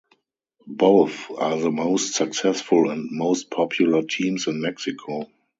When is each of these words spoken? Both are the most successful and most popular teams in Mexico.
Both 0.65 1.29
are 1.29 1.59
the 1.59 1.69
most 1.69 2.15
successful 2.15 2.89
and 2.89 3.11
most 3.11 3.51
popular 3.51 4.01
teams 4.01 4.47
in 4.47 4.59
Mexico. 4.59 5.29